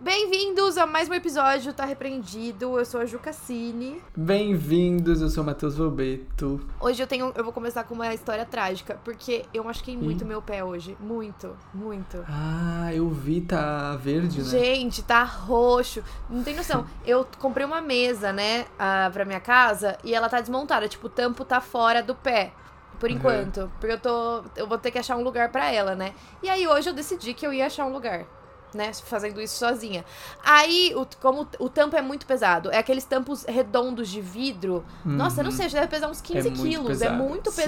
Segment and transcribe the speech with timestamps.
[0.00, 2.78] Bem-vindos a mais um episódio Tá Repreendido.
[2.78, 4.00] Eu sou a Ju Cassini.
[4.16, 6.60] Bem-vindos, eu sou o Matheus Volbeto.
[6.80, 10.40] Hoje eu tenho, eu vou começar com uma história trágica, porque eu machuquei muito meu
[10.40, 12.24] pé hoje, muito, muito.
[12.28, 14.44] Ah, eu vi, tá verde, né?
[14.48, 16.00] Gente, tá roxo.
[16.30, 16.86] Não tem noção.
[17.04, 21.10] Eu comprei uma mesa, né, ah, pra minha casa e ela tá desmontada, tipo, o
[21.10, 22.52] tampo tá fora do pé.
[23.00, 23.16] Por Uhum.
[23.16, 26.14] enquanto, porque eu tô, eu vou ter que achar um lugar pra ela, né?
[26.42, 28.26] E aí hoje eu decidi que eu ia achar um lugar.
[28.74, 30.04] Né, fazendo isso sozinha.
[30.44, 34.84] Aí, o, como o tampo é muito pesado, é aqueles tampos redondos de vidro.
[35.04, 35.56] Nossa, eu não Uhum.
[35.56, 37.00] sei, já deve pesar uns 15 É muito quilos.
[37.00, 37.62] É pesado, muito sim.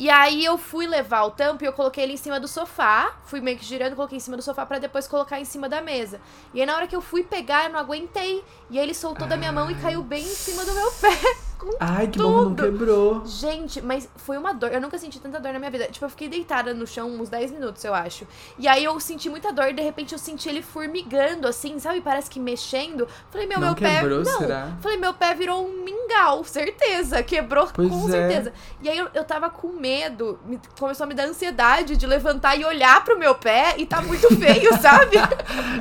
[0.00, 3.12] E aí eu fui levar o tampo e eu coloquei ele em cima do sofá.
[3.26, 5.82] Fui meio que girando, coloquei em cima do sofá pra depois colocar em cima da
[5.82, 6.18] mesa.
[6.54, 8.42] E aí na hora que eu fui pegar, eu não aguentei.
[8.70, 9.80] E aí ele soltou da minha mão e Ai.
[9.82, 11.10] caiu bem em cima do meu pé.
[11.78, 12.62] Ai, que bom, não tudo.
[12.62, 13.22] quebrou.
[13.26, 14.72] Gente, mas foi uma dor.
[14.72, 15.88] Eu nunca senti tanta dor na minha vida.
[15.88, 18.26] Tipo, eu fiquei deitada no chão uns 10 minutos, eu acho.
[18.58, 22.00] E aí eu senti muita dor e de repente eu senti ele formigando, assim, sabe?
[22.00, 23.06] Parece que mexendo.
[23.30, 24.30] Falei, meu, Não meu quebrou, pé.
[24.30, 24.38] Não.
[24.38, 24.72] será?
[24.80, 26.09] Falei, meu pé virou um mingau,
[26.44, 27.22] certeza.
[27.22, 28.10] Quebrou Pois com é.
[28.10, 28.52] certeza.
[28.82, 30.38] E aí eu, eu tava com medo.
[30.44, 34.00] me- começou a me dar ansiedade de levantar e olhar pro meu pé e tá
[34.02, 35.16] muito feio, sabe?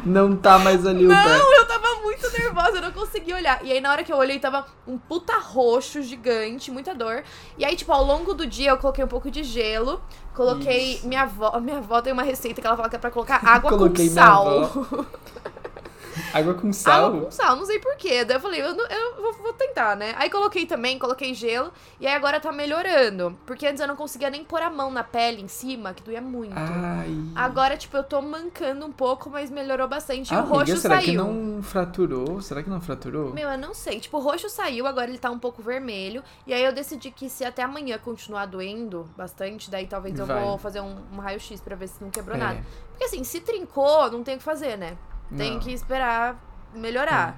[0.05, 1.15] Não tá mais ali o pé.
[1.15, 3.63] Não, eu tava muito nervosa, eu não conseguia olhar.
[3.65, 7.23] E aí, na hora que eu olhei, tava um puta roxo gigante, muita dor.
[7.57, 10.01] E aí, tipo, ao longo do dia, eu coloquei um pouco de gelo.
[10.33, 10.93] Coloquei.
[10.95, 11.07] Isso.
[11.07, 13.77] Minha avó, minha avó tem uma receita que ela fala que é pra colocar água
[13.77, 14.69] com sal.
[16.33, 17.07] Água com sal?
[17.07, 18.23] Água com sal, não sei porquê.
[18.25, 20.13] Daí eu falei, eu, não- eu vou, vou tentar, né?
[20.17, 21.71] Aí coloquei também, coloquei gelo.
[21.99, 23.37] E aí agora tá melhorando.
[23.45, 26.21] Porque antes eu não conseguia nem pôr a mão na pele em cima, que doía
[26.21, 26.53] muito.
[26.55, 27.09] Ai.
[27.35, 30.31] Agora, tipo, eu tô mancando um pouco, mas melhorou bastante.
[30.33, 31.05] E o Amiga, roxo será saiu.
[31.05, 32.41] que não fraturou?
[32.41, 33.33] Será que não fraturou?
[33.33, 33.99] Meu, eu não sei.
[33.99, 36.23] Tipo, o roxo saiu, agora ele tá um pouco vermelho.
[36.45, 40.43] E aí eu decidi que se até amanhã continuar doendo bastante, daí talvez eu Vai.
[40.43, 42.39] vou fazer um, um raio-x pra ver se não quebrou É.
[42.39, 42.65] nada.
[42.91, 44.97] Porque assim, se trincou, não tem o que fazer, né?
[45.35, 45.59] Tem Não.
[45.59, 46.35] que esperar
[46.73, 47.37] melhorar.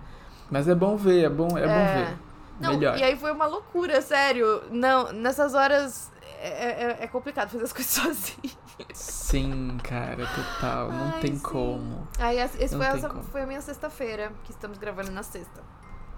[0.50, 1.68] Mas é bom ver, é bom, é, É.
[1.68, 2.18] bom ver.
[2.60, 2.98] Não, Melhor.
[2.98, 4.62] e aí foi uma loucura, sério.
[4.70, 8.54] Não, nessas horas é, é- é complicado fazer as coisas sozinho.
[8.94, 10.92] Sim, cara, total.
[10.92, 11.42] Não Ai, tem sim.
[11.42, 12.08] como.
[12.20, 13.24] Aí esse Não foi, essa, como.
[13.24, 15.62] foi a minha sexta-feira, que estamos gravando na sexta.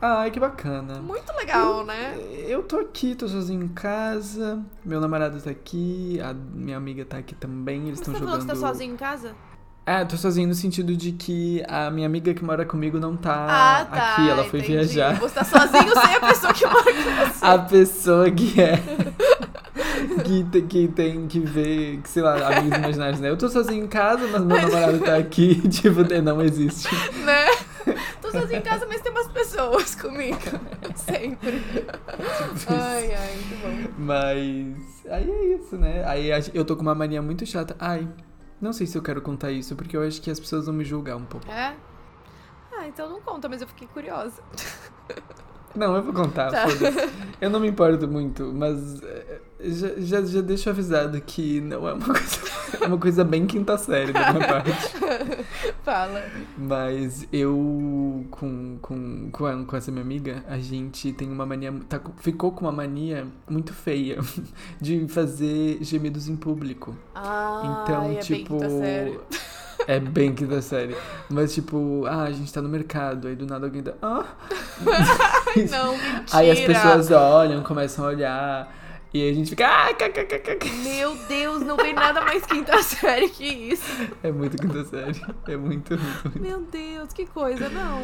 [0.02, 0.96] Ai, que bacana.
[1.02, 2.18] Muito legal, né?
[2.46, 4.62] Eu tô aqui, tô sozinho em casa.
[4.84, 7.88] Meu namorado tá aqui, a minha amiga tá aqui também.
[7.88, 8.42] Eles Você estão tá jogando.
[8.42, 9.34] que tá sozinho em casa?
[9.86, 13.48] É, tô sozinho no sentido de que a minha amiga que mora comigo não tá,
[13.82, 14.14] Ah, tá.
[14.14, 14.74] aqui, ela foi entendi.
[14.78, 15.20] viajar.
[15.20, 17.46] Você tá sozinho sem a pessoa que mora com você.
[17.46, 18.80] A pessoa que é.
[20.24, 23.30] que, te- que tem que ver, que, sei lá, amigos imaginários, né?
[23.30, 26.88] Eu tô sozinho em casa, mas meu namorado tá aqui, tipo, não existe.
[27.26, 27.46] né?
[28.22, 30.38] Tô sozinho em casa, mas tem umas pessoas comigo.
[30.96, 31.60] Sempre.
[31.60, 33.94] Tipo Ai, ai, muito bom.
[33.98, 35.12] Mas.
[35.12, 36.04] Aí é isso, né?
[36.06, 37.76] Aí eu tô com uma mania muito chata.
[37.78, 38.08] Ai,
[38.64, 40.84] não sei se eu quero contar isso, porque eu acho que as pessoas vão me
[40.86, 41.46] julgar um pouco.
[41.52, 41.76] É?
[42.76, 44.42] Ah, então não conta, mas eu fiquei curiosa.
[45.76, 46.68] Não, eu vou contar, Tá.
[46.68, 47.10] foda-se.
[47.42, 51.94] Eu não me importo muito, mas é, já, já, já deixo avisado que não é
[51.94, 52.38] uma coisa.
[52.82, 54.72] É uma coisa bem quinta série da minha parte.
[55.84, 56.24] Fala.
[56.58, 61.74] Mas eu, com, com, com, a- com essa minha amiga, a gente tem uma mania.
[61.88, 64.20] Tá, ficou com uma mania muito feia
[64.82, 66.96] de fazer gemidos em público.
[67.14, 68.58] Ah, Então, é tipo.
[68.58, 69.20] bem quinta série.
[69.86, 70.96] É bem quinta série.
[71.30, 73.94] Mas, tipo, ah, a gente tá no mercado, aí do nada alguém dá.
[74.02, 74.24] Ah!
[75.70, 76.24] Não, mentira.
[76.32, 78.83] Aí as pessoas olham, começam a olhar.
[79.14, 79.68] E aí a gente fica.
[79.68, 80.70] Ah, kkkk.
[80.84, 83.84] Meu Deus, não tem nada mais quinta série que isso.
[84.24, 85.22] É muito quinta série.
[85.48, 86.42] É muito, muito, muito.
[86.42, 88.02] Meu Deus, que coisa, não.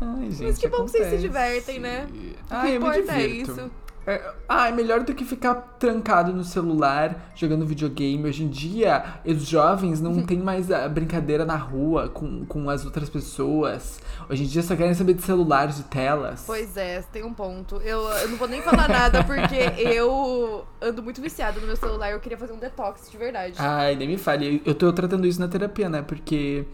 [0.00, 0.44] Ai, gente.
[0.44, 2.08] Mas que bom que vocês se divertem, né?
[2.48, 3.70] Ah, o que eu me importa é isso.
[4.06, 8.28] É, ah, é melhor do que ficar trancado no celular, jogando videogame.
[8.28, 10.26] Hoje em dia, os jovens não Uhum.
[10.26, 14.00] têm mais a brincadeira na rua com, com as outras pessoas.
[14.28, 16.44] Hoje em dia só querem saber de celulares, de telas.
[16.46, 17.76] Pois é, tem um ponto.
[17.76, 22.10] Eu, eu não vou nem falar nada porque eu ando muito viciada no meu celular.
[22.10, 23.54] Eu queria fazer um detox de verdade.
[23.58, 24.62] Ai, nem me fale.
[24.66, 26.02] Eu tô tratando isso na terapia, né?
[26.02, 26.66] Porque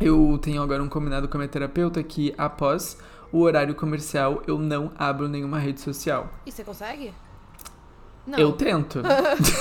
[0.00, 2.98] eu tenho agora um combinado com a minha terapeuta que após
[3.36, 6.30] o horário comercial eu não abro nenhuma rede social.
[6.46, 7.12] E você consegue?
[8.26, 8.38] Não.
[8.38, 9.02] Eu tento.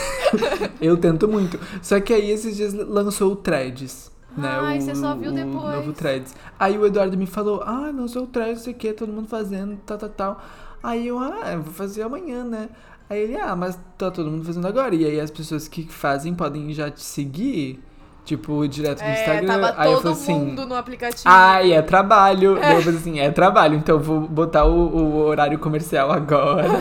[0.81, 1.60] eu tento muito.
[1.81, 4.12] Só que aí esses dias lançou o Threads.
[4.36, 5.75] Né, Ai, o, você só viu o depois.
[5.75, 6.33] novo Threads.
[6.57, 9.27] Aí o Eduardo me falou: Ah, lançou o Threads, não sei o que, todo mundo
[9.27, 10.44] fazendo, tal, tal, tal.
[10.81, 12.69] Aí eu, ah, eu vou fazer amanhã, né?
[13.10, 14.95] Aí ele, ah, mas tá todo mundo fazendo agora.
[14.95, 17.83] E aí as pessoas que fazem podem já te seguir.
[18.25, 19.48] Tipo, direto no É, Instagram.
[19.48, 20.33] tava aí eu todo falei assim.
[20.45, 21.24] mundo no aplicativo.
[21.25, 22.56] Ai, é trabalho.
[22.60, 26.66] Daí eu falei assim, é trabalho, então eu vou botar o, o horário comercial agora.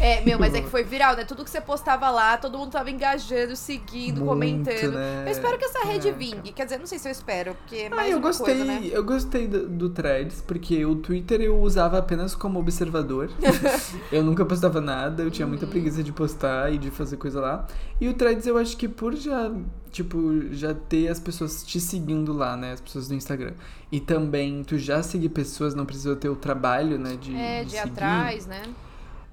[0.00, 1.24] É, meu, mas é que foi viral, né?
[1.24, 4.94] Tudo que você postava lá, todo mundo tava engajando, seguindo, Muito, comentando.
[4.94, 5.22] né?
[5.26, 6.18] Eu espero que essa rede Caraca.
[6.18, 6.50] vingue.
[6.52, 8.80] Quer dizer, não sei se eu espero, porque é Ah, mais eu gostei, coisa, né?
[8.90, 13.30] eu gostei do, do Threads, porque o Twitter eu usava apenas como observador.
[14.10, 15.70] eu nunca postava nada, eu tinha muita Uhum.
[15.70, 17.64] preguiça de postar e de fazer coisa lá.
[18.00, 19.52] E o Threads eu acho que por já,
[19.92, 23.52] tipo, já ter as pessoas te seguindo lá, né, as pessoas do Instagram.
[23.92, 27.70] E também tu já seguir pessoas, não precisa ter o trabalho, né, de É, de
[27.70, 28.62] de atrás, né?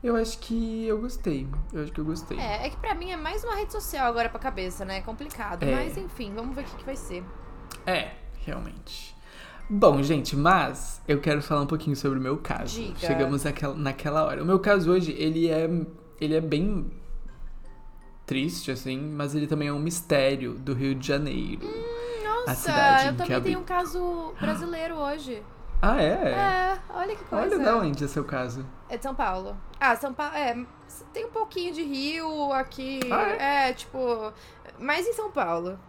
[0.04, 1.48] Eu acho que eu gostei.
[1.74, 2.38] Eu acho que eu gostei.
[2.38, 5.00] É, é que pra mim é mais uma rede social agora pra cabeça, né?
[5.00, 5.64] É complicado.
[5.64, 5.76] É.
[5.76, 7.24] Mas enfim, vamos ver o que, que vai ser.
[7.86, 8.14] É,
[8.46, 9.14] realmente.
[9.70, 12.82] Bom, gente, mas eu quero falar um pouquinho sobre o meu caso.
[12.82, 12.98] Diga.
[12.98, 14.42] Chegamos naquela, naquela hora.
[14.42, 15.70] O meu caso hoje, ele é,
[16.20, 16.90] ele é bem
[18.30, 21.68] triste, assim, mas ele também é um mistério do Rio de Janeiro.
[22.24, 25.42] Nossa, cidade eu também tenho um caso brasileiro hoje.
[25.82, 26.12] Ah, é?
[26.12, 27.56] É, olha que coisa.
[27.56, 28.64] Olha da onde é seu caso.
[28.88, 29.58] É de São Paulo.
[29.80, 30.36] Ah, São Paulo.
[30.36, 30.56] É,
[31.12, 33.00] tem um pouquinho de Rio aqui.
[33.12, 33.74] Ah, é?
[33.74, 34.32] tipo.
[34.78, 35.80] Mais em São Paulo.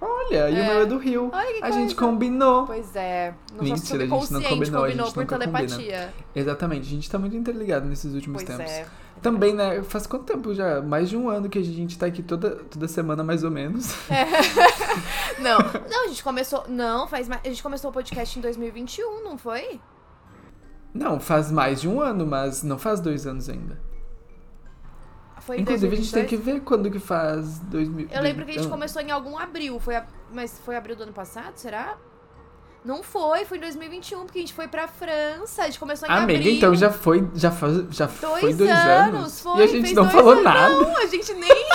[0.00, 0.66] Olha, e o É.
[0.68, 1.30] meu é do Rio.
[1.32, 1.72] A coisa.
[1.72, 2.66] gente combinou.
[2.66, 3.34] Pois é.
[3.52, 5.66] No Mentira, a gente não combinou, a gente por nunca combina.
[5.66, 6.14] telepatia.
[6.34, 8.72] Exatamente, a gente tá muito interligado nesses últimos Pois tempos.
[8.72, 8.86] é.
[9.20, 9.82] Também, né?
[9.82, 10.80] Faz quanto tempo já?
[10.80, 13.92] Mais de um ano que a gente tá aqui toda, toda semana, mais ou menos.
[15.40, 15.58] Não,
[15.90, 16.64] não, a gente começou.
[16.68, 17.40] Não, faz mais.
[17.44, 19.80] A gente começou o podcast em 2021, não foi?
[20.94, 23.80] Não, faz mais de um ano, mas não faz dois anos ainda.
[25.40, 26.28] Foi Inclusive, a gente tem 2022?
[26.28, 28.08] que ver quando que faz 2000.
[28.10, 29.78] Eu lembro que a gente começou em algum abril.
[29.80, 31.96] Foi a- Mas foi abril do ano passado, será?
[32.84, 35.62] Não foi, foi em 2021, porque a gente foi pra França.
[35.62, 36.52] A gente começou em Amiga, abril.
[36.54, 39.40] então já foi, já faz, já Dois, foi dois anos, anos.
[39.40, 39.58] foi.
[39.60, 40.44] e a gente não falou anos.
[40.44, 40.74] nada.
[40.74, 41.50] Não, a gente nem.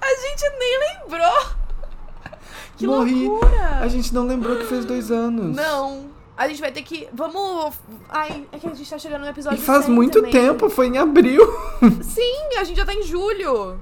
[0.00, 1.46] a gente nem lembrou.
[2.76, 3.26] Que Morri.
[3.26, 3.78] loucura.
[3.80, 5.54] A gente não lembrou que fez dois anos.
[5.54, 6.08] Não.
[6.40, 7.06] A gente vai ter que.
[7.12, 7.74] Vamos.
[8.08, 10.32] Ai, é que a gente tá chegando no E episódio faz 100 muito também.
[10.32, 11.42] tempo, foi em abril.
[12.00, 13.78] Sim, a gente já tá em julho.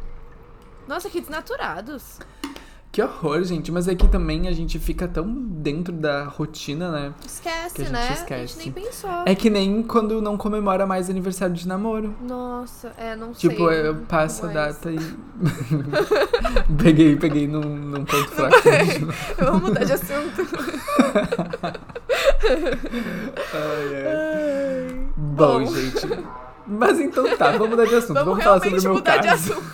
[0.89, 2.19] Nossa, que desnaturados.
[2.91, 3.71] Que horror, gente.
[3.71, 7.15] Mas aqui também a gente fica tão dentro da rotina, né?
[7.25, 8.09] Esquece, Que a gente né?
[8.09, 8.47] A esquece.
[8.55, 9.23] gente nem pensou.
[9.25, 12.17] É que nem quando não comemora mais aniversário de namoro.
[12.21, 13.51] Nossa, é, não sei.
[13.51, 14.99] Tipo, eu passo a é data e.
[16.83, 18.57] peguei, peguei num, num ponto fraco.
[19.39, 20.43] Vamos mudar de assunto.
[23.55, 24.07] Ai, ai.
[24.07, 25.09] Ai.
[25.17, 26.07] Bom, gente.
[26.67, 28.15] Mas então tá, vamos mudar de assunto.
[28.15, 29.53] Vamos, Vamos, falar sobre o meu mudar de caso.
[29.53, 29.67] assunto.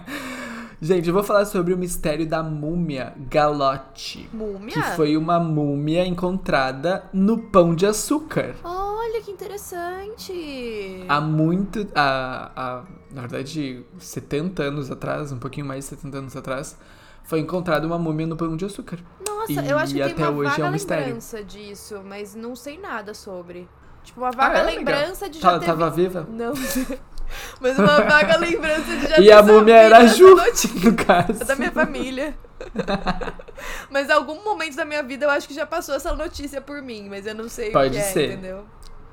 [0.80, 4.28] gente, eu vou falar sobre o mistério da múmia Galote.
[4.32, 4.74] Múmia?
[4.74, 8.54] Que foi uma múmia encontrada no pão de açúcar.
[8.62, 11.04] Olha que interessante.
[11.08, 11.88] Há muito.
[11.94, 16.78] Há, há, na verdade, 70 anos atrás, um pouquinho mais de 70 anos atrás,
[17.24, 18.98] foi encontrada uma múmia no pão de açúcar.
[19.54, 21.04] Nossa, E eu acho que tem uma hoje é vaga um mistério.
[21.06, 23.68] lembrança disso, mas não sei nada sobre.
[24.04, 26.26] Tipo, uma vaga Ah, é, lembrança de já Tá, ter tava vi- viva?
[26.30, 26.52] Não.
[27.60, 30.90] mas uma vaga lembrança de já E ter a múmia era a essa Ju, notícia
[30.90, 31.44] no caso.
[31.44, 32.34] da minha família.
[33.90, 37.08] mas algum momento da minha vida eu acho que já passou essa notícia por mim,
[37.08, 38.32] mas eu não sei Pode o que é, ser.
[38.32, 38.64] entendeu?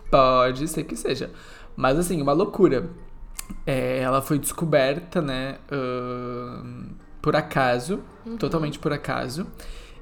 [0.09, 1.31] Pode ser que seja.
[1.75, 2.89] Mas assim, uma loucura.
[3.65, 5.57] É, ela foi descoberta, né?
[5.71, 7.99] ahn, por acaso.
[8.25, 8.37] Uhum.
[8.37, 9.45] Totalmente por acaso.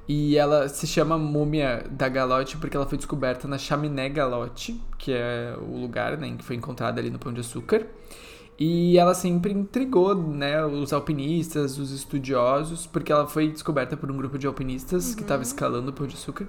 [0.07, 5.13] E ela se chama Múmia da Galote porque ela foi descoberta na Chaminé Galote, que
[5.13, 7.88] é o lugar né, em que foi encontrada ali no Pão de Açúcar.
[8.59, 14.17] E ela sempre intrigou, né, os alpinistas, os estudiosos, porque ela foi descoberta por um
[14.17, 16.47] grupo de alpinistas que estava escalando o Pão de Açúcar.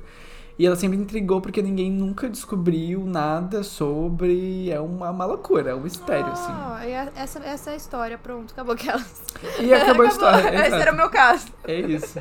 [0.56, 4.70] E ela sempre intrigou porque ninguém nunca descobriu nada sobre.
[4.70, 6.52] É uma, uma loucura, é um mistério, assim.
[6.52, 9.24] Ah, e a- essa, essa é a história, pronto, acabou aquelas.
[9.58, 10.48] E acabou a história.
[10.54, 10.82] Esse exato.
[10.82, 11.48] era o meu caso.
[11.64, 12.20] É isso.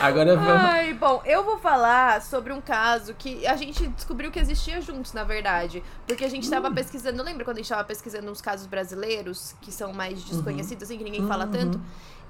[0.00, 0.64] Agora vamos.
[0.64, 5.12] Ai, bom, eu vou falar sobre um caso que a gente descobriu que existia juntos,
[5.12, 5.84] na verdade.
[6.04, 6.74] Porque a gente tava Hum.
[6.74, 10.98] pesquisando, lembra quando a gente tava pesquisando uns casos brasileiros que são mais desconhecidos, assim,
[10.98, 11.50] que ninguém fala Uhum.
[11.52, 11.80] tanto?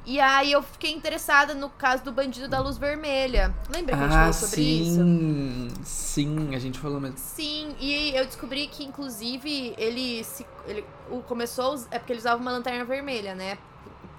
[0.04, 3.54] E aí eu fiquei interessada no caso do bandido da luz vermelha.
[3.70, 4.94] Lembra que a gente Ah, falou sobre isso?
[4.96, 5.68] sim.
[5.84, 7.16] Sim, a gente falou mesmo.
[7.18, 10.44] Sim, e eu descobri que, inclusive, ele se.
[10.66, 11.80] Ele o, começou.
[11.90, 13.56] É porque ele usava uma lanterna vermelha, né?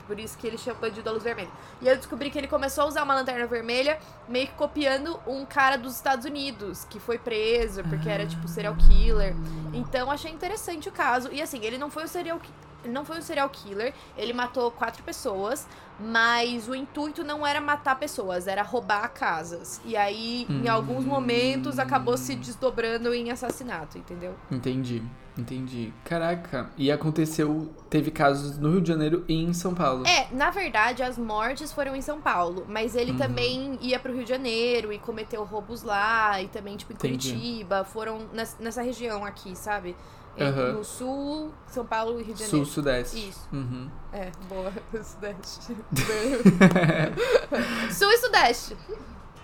[0.07, 1.49] Por isso que ele chama bandido da luz vermelha.
[1.81, 3.97] E eu descobri que ele começou a usar uma lanterna vermelha,
[4.27, 8.75] meio que copiando um cara dos Estados Unidos, que foi preso, porque era tipo serial
[8.75, 9.33] killer.
[9.73, 11.29] Então achei interessante o caso.
[11.31, 14.33] E assim, ele não foi um serial ki- ele não foi um serial killer, ele
[14.33, 15.67] matou quatro pessoas,
[15.99, 19.79] mas o intuito não era matar pessoas, era roubar casas.
[19.85, 21.09] E aí, em alguns Hum.
[21.09, 24.35] momentos, acabou se desdobrando em assassinato, entendeu?
[24.51, 25.01] Entendi.
[25.35, 25.91] Entendi.
[26.05, 26.69] Caraca.
[26.77, 30.05] E aconteceu, teve casos no Rio de Janeiro e em São Paulo.
[30.05, 33.17] É, na verdade, as mortes foram em São Paulo, mas ele Uhum.
[33.17, 37.31] também ia pro Rio de Janeiro e cometeu roubos lá, e também, tipo, em Entendi.
[37.31, 39.95] Curitiba, foram nes- nessa região aqui, sabe?
[40.39, 40.71] Aham.
[40.73, 42.69] No sul, São Paulo e Rio de Sul, Janeiro.
[42.71, 43.29] Sudeste.
[43.29, 43.47] Isso.
[43.53, 43.87] Uhum.
[44.11, 44.71] É, boa.
[45.03, 45.75] Sudeste.
[47.91, 48.75] sul e Sudeste.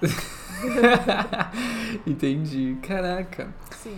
[2.06, 2.78] Entendi.
[2.82, 3.54] Caraca.
[3.82, 3.98] Sim.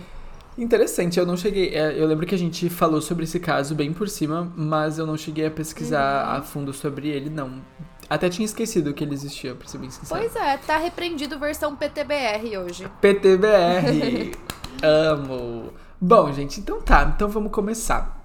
[0.58, 1.74] Interessante, eu não cheguei.
[1.74, 5.06] é, Eu lembro que a gente falou sobre esse caso bem por cima, mas eu
[5.08, 6.38] não cheguei a pesquisar Uhum.
[6.38, 7.62] a fundo sobre ele, não.
[8.10, 10.20] Até tinha esquecido que ele existia, pra ser bem sincero.
[10.20, 12.86] Pois é, tá repreendido versão PTBR hoje.
[13.00, 14.36] PTBR!
[14.84, 15.72] Amo!
[16.04, 18.20] Bom, gente, então tá, então vamos começar.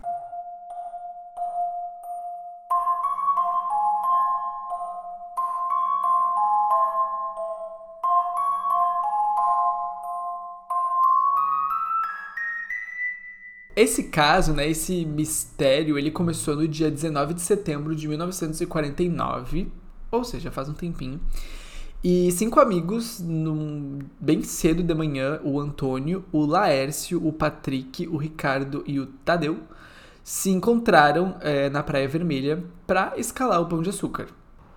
[13.76, 19.71] Esse caso, né, esse mistério, ele começou no dia 19 de setembro de 1949,
[20.11, 21.21] ou seja, faz um tempinho.
[22.05, 28.17] E cinco amigos, num, bem cedo de manhã, o Antônio, o Laércio, o Patrick, o
[28.17, 29.59] Ricardo e o Tadeu,
[30.23, 34.26] se encontraram eh, na Praia Vermelha para escalar o Pão de Açúcar.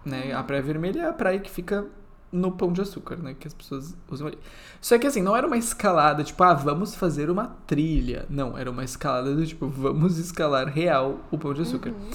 [0.05, 0.31] Né?
[0.33, 1.85] A Praia Vermelha é a praia que fica
[2.31, 3.35] no Pão de Açúcar, né?
[3.37, 4.37] Que as pessoas usam ali.
[4.79, 8.25] Só que assim, não era uma escalada tipo, ah, vamos fazer uma trilha.
[8.29, 11.89] Não, era uma escalada do tipo, vamos escalar real o Pão de Açúcar.
[11.89, 12.09] Uhum.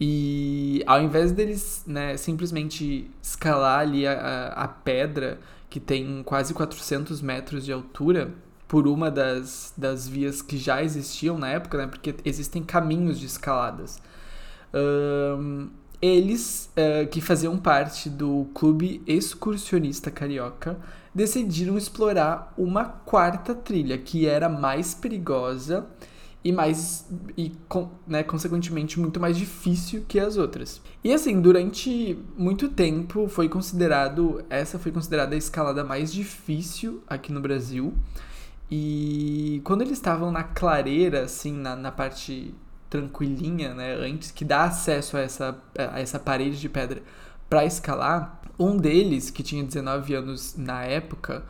[0.00, 7.20] E ao invés deles, né, simplesmente escalar ali a, a, pedra, que tem quase 400
[7.20, 8.32] metros de altura,
[8.68, 13.26] por uma das, das vias que já existiam na época, né, porque existem caminhos de
[13.26, 14.00] escaladas.
[14.72, 15.68] Ahn,
[16.00, 20.78] eles, eh, que faziam parte do Clube Excursionista Carioca,
[21.12, 25.86] decidiram explorar uma quarta trilha, que era mais perigosa
[26.44, 27.52] e mais e
[28.06, 30.80] né, consequentemente muito mais difícil que as outras.
[31.02, 37.32] E assim, durante muito tempo foi considerado essa foi considerada a escalada mais difícil aqui
[37.32, 37.92] no Brasil.
[38.70, 42.54] E quando eles estavam na clareira, assim, na, na parte
[42.90, 47.02] tranquilinha, né, antes que dá acesso a essa, a essa parede de pedra
[47.48, 51.44] para escalar, um deles, que tinha 19 anos na época,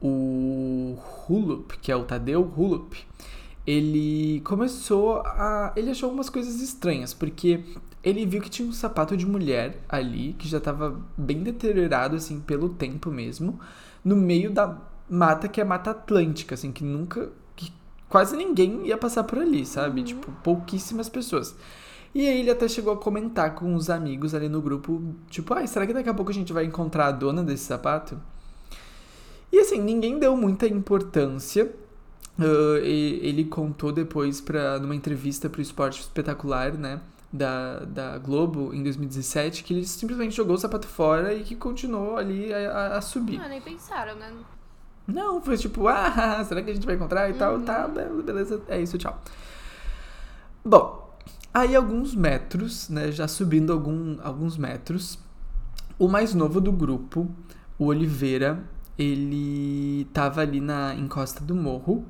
[0.00, 0.98] o
[1.28, 2.96] Hulup, que é o Tadeu Hulup,
[3.66, 5.72] ele começou a.
[5.76, 7.64] Ele achou algumas coisas estranhas, porque
[8.02, 12.40] ele viu que tinha um sapato de mulher ali, que já estava bem deteriorado, assim,
[12.40, 13.58] pelo tempo mesmo,
[14.04, 14.78] no meio da
[15.08, 17.32] mata que é a Mata Atlântica, assim, que nunca.
[17.56, 17.72] que
[18.08, 20.02] quase ninguém ia passar por ali, sabe?
[20.02, 21.56] Tipo, pouquíssimas pessoas.
[22.14, 25.66] E aí ele até chegou a comentar com os amigos ali no grupo, tipo, ai,
[25.66, 28.20] será que daqui a pouco a gente vai encontrar a dona desse sapato?
[29.50, 31.74] E assim, ninguém deu muita importância.
[32.38, 37.00] Ah, e- ele contou depois para numa entrevista para o Esporte Espetacular, né,
[37.32, 42.16] da, da Globo em 2017, que ele simplesmente jogou o sapato fora e que continuou
[42.16, 43.40] ali a, a- subir.
[43.40, 44.32] Ah, nem pensaram, né?
[45.06, 47.60] Não, foi tipo, ah, será que a gente vai encontrar e tal?
[47.60, 49.20] Tá, be- beleza, é isso, tchau.
[50.64, 51.14] Bom,
[51.52, 55.18] aí alguns metros, né, já subindo algum, alguns metros,
[55.98, 57.30] o mais novo do grupo,
[57.78, 58.62] o Oliveira,
[58.98, 62.04] ele tava ali na encosta do morro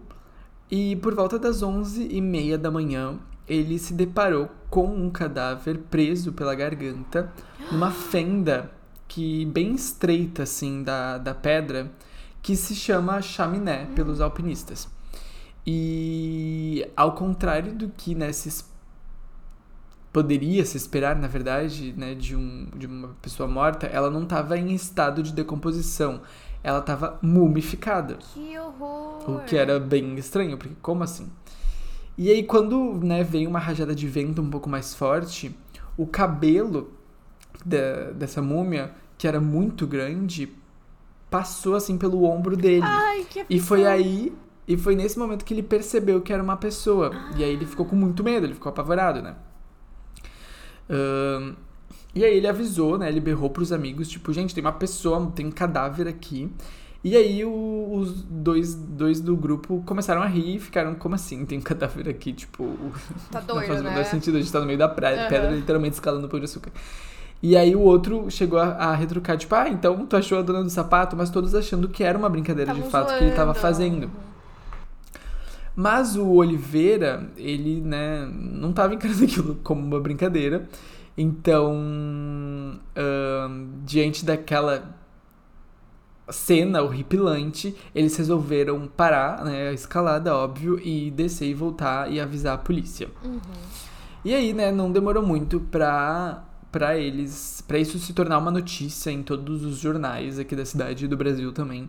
[0.71, 3.19] e por volta das 11 e meia da manhã
[3.49, 7.33] ele se deparou com um cadáver preso pela garganta
[7.71, 8.71] numa fenda
[9.07, 11.91] que bem estreita assim da, da pedra
[12.43, 14.89] que se chama chaminé pelos alpinistas.
[15.67, 18.65] E ao contrário do que né, se
[20.13, 24.59] poderia se esperar, na verdade, né, de, um, de uma pessoa morta, ela não estava
[24.59, 26.21] em estado de decomposição.
[26.65, 28.17] Ela estava mumificada.
[28.33, 29.31] Que horror!
[29.31, 31.31] O que era bem estranho, porque como assim?
[32.19, 35.55] E aí, quando né, veio uma rajada de vento um pouco mais forte,
[35.97, 36.91] o cabelo
[37.65, 40.49] da- dessa múmia, que era muito grande,
[41.31, 42.85] passou assim pelo ombro dele.
[42.87, 44.33] Ai, que E foi aí,
[44.67, 47.11] e foi nesse momento que ele percebeu que era uma pessoa.
[47.37, 49.35] E aí ele ficou com muito medo, ele ficou apavorado, né?
[50.89, 51.55] Ahn,
[52.15, 53.09] e aí ele avisou, né?
[53.09, 56.51] Ele berrou pros amigos, tipo, gente, tem uma pessoa, tem um cadáver aqui.
[57.03, 61.45] E aí o- os dois, dois do grupo começaram a rir e ficaram, como assim?
[61.45, 62.65] Tem um cadáver aqui, tipo.
[63.31, 64.05] Tá não doido, faz o menor né?
[64.05, 65.29] sentido, a gente tá no meio da praia, Aham.
[65.29, 66.71] pedra literalmente escalando pão de açúcar.
[67.43, 70.63] E aí o outro chegou a, a retrucar, tipo, ah, então tu achou a dona
[70.63, 73.61] do sapato, mas todos achando que era uma brincadeira de fato que ele tava zoando.
[73.61, 74.11] fazendo.
[75.77, 80.69] Mas o Oliveira, ele, né, não tava encarando aquilo como uma brincadeira.
[81.17, 82.81] Então,
[83.85, 84.97] diante daquela
[86.29, 92.55] cena horripilante, eles resolveram parar, né, a escalada, óbvio, e descer e voltar e avisar
[92.55, 93.09] a polícia.
[93.25, 93.41] Uhum.
[94.25, 96.43] E aí, né, não demorou muito pra,
[96.73, 101.05] pra eles, pra isso se tornar uma notícia em todos os jornais aqui da cidade
[101.05, 101.89] e do Brasil também.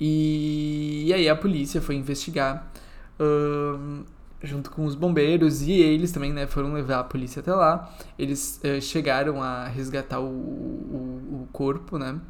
[0.00, 2.70] E, e aí a polícia foi investigar,
[3.18, 4.02] ahn,
[4.42, 7.90] junto com os bombeiros e eles também, né, foram levar a polícia até lá.
[8.18, 12.20] Eles eh, chegaram a resgatar o, o, o corpo, né.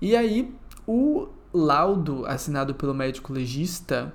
[0.00, 0.54] E aí,
[0.86, 4.12] o laudo assinado pelo médico legista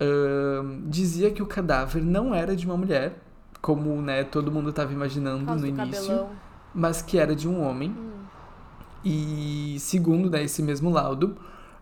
[0.00, 3.22] ahn, dizia que o cadáver não era de uma mulher,
[3.60, 6.30] como né, todo mundo estava imaginando no início, cabelão.
[6.74, 7.90] mas que era de um homem.
[7.90, 8.10] Hum.
[9.04, 11.36] E segundo né, esse mesmo laudo,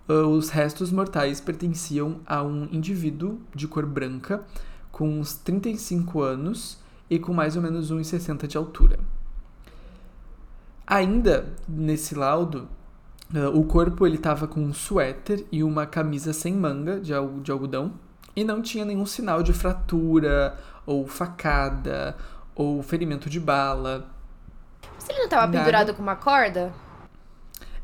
[0.08, 4.44] ah, os restos mortais pertenciam a um indivíduo de cor branca,
[4.92, 6.78] com uns 35 anos
[7.10, 9.00] e com mais ou menos 1,60 de altura.
[10.86, 12.68] Ainda nesse laudo,
[13.34, 17.40] ah, o corpo ele tava com um suéter e uma camisa sem manga de, al-
[17.40, 17.94] de algodão
[18.34, 22.16] e não tinha nenhum sinal de fratura ou facada
[22.54, 24.06] ou ferimento de bala.
[24.98, 25.58] Se ele não tava Nada.
[25.58, 26.72] pendurado com uma corda,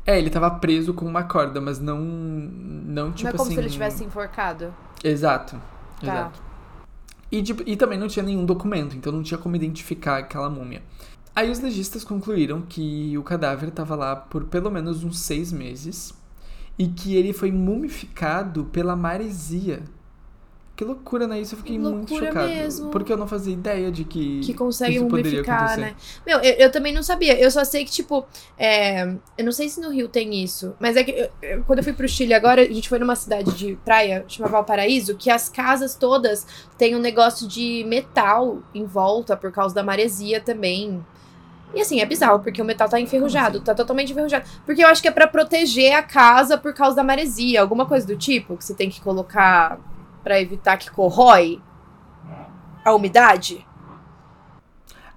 [0.05, 3.53] É, ele tava preso com uma corda, mas não não tipo não é como assim.
[3.53, 4.73] se ele tivesse enforcado.
[5.03, 5.61] Exato.
[6.01, 6.01] Tá.
[6.07, 6.41] Exato.
[7.31, 10.81] E, tipo, e também não tinha nenhum documento, então não tinha como identificar aquela múmia.
[11.35, 16.13] Aí os legistas concluíram que o cadáver estava lá por pelo menos uns seis meses
[16.77, 19.83] e que ele foi mumificado pela maresia.
[20.79, 21.41] Que loucura, né?
[21.41, 22.47] Isso eu fiquei Que muito loucura chocado.
[22.47, 22.89] mesmo.
[22.89, 24.39] Porque eu não fazia ideia de que.
[24.39, 25.43] Que consegue isso acontecer.
[25.77, 25.93] né?
[26.25, 27.37] Meu, eu, eu também não sabia.
[27.37, 28.25] Eu só sei que, tipo,
[28.57, 29.03] é,
[29.37, 31.83] eu não sei se no Rio tem isso, mas é que eu- eu- quando eu
[31.83, 35.49] fui pro Chile agora, a gente foi numa cidade de praia, chamada Valparaíso, que as
[35.49, 41.05] casas todas têm um negócio de metal em volta por causa da maresia também.
[41.75, 43.65] E assim, é bizarro, porque o metal tá enferrujado, assim?
[43.65, 44.45] tá totalmente enferrujado.
[44.65, 48.07] Porque eu acho que é pra proteger a casa por causa da maresia, alguma coisa
[48.07, 49.77] do tipo, que você tem que colocar
[50.29, 51.59] pra evitar que corrói
[52.85, 53.65] a umidade.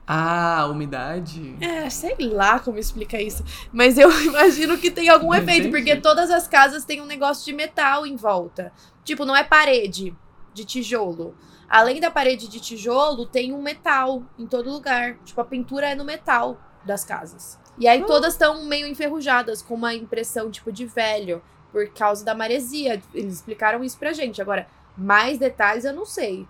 [0.06, 1.54] Ah, a umidade?
[1.60, 3.44] É, sei lá como explica isso.
[3.70, 5.70] Mas eu imagino que tem algum efeito, Entendi.
[5.70, 8.72] porque todas as casas têm um negócio de metal em volta.
[9.04, 10.16] Tipo, não é parede
[10.54, 11.34] de tijolo.
[11.68, 15.16] Além da parede de tijolo, tem um metal em todo lugar.
[15.26, 17.60] Tipo, a pintura é no metal das casas.
[17.78, 18.06] E aí Ah.
[18.06, 23.00] todas estão meio enferrujadas, com uma impressão, tipo, de velho, por causa da maresia.
[23.14, 24.40] Eles explicaram isso pra gente.
[24.42, 26.46] Agora, mais detalhes eu não sei.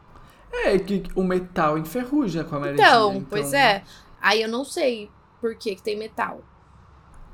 [0.53, 2.85] É que o metal enferruja com a maresia.
[2.85, 3.83] Então, pois é.
[4.21, 6.43] Aí eu não sei por que, que tem metal.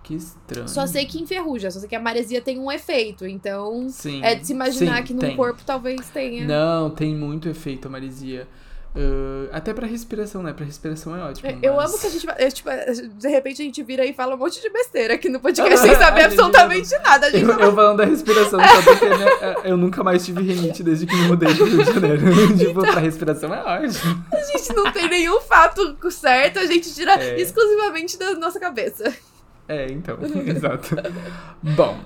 [0.02, 0.68] Que estranho.
[0.68, 3.26] Só sei que enferruja, só sei que a maresia tem um efeito.
[3.26, 4.22] Então, Sim.
[4.22, 6.46] é de se imaginar Sim, que no corpo talvez tenha.
[6.46, 8.48] Não, tem muito efeito a maresia.
[8.96, 10.52] Ah, até pra respiração, né?
[10.52, 11.48] Pra respiração é ótimo.
[11.50, 12.26] Eu- Eu mas- amo que a gente.
[12.36, 12.68] é, tipo,
[13.16, 15.94] de repente a gente vira e fala um monte de besteira aqui no podcast sem
[15.94, 17.26] saber absolutamente nada.
[17.26, 19.26] A gente, Eu, eu falando da respiração, só porque né,
[19.64, 22.22] eu nunca mais tive rinite desde que me mudei pro Rio de Janeiro.
[22.58, 24.24] tipo, pra respiração é ótimo.
[24.32, 27.40] a gente não tem nenhum fato certo, a gente tira É.
[27.40, 29.12] exclusivamente da nossa cabeça.
[29.68, 30.96] É, então, exato.
[31.62, 31.98] Bom,